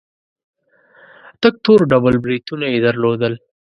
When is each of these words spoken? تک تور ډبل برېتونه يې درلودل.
تک 1.41 1.53
تور 1.63 1.79
ډبل 1.89 2.15
برېتونه 2.23 2.65
يې 2.73 2.79
درلودل. 2.85 3.33